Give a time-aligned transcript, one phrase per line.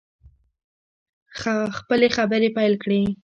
[1.81, 3.01] خپلې خبرې پیل کړې.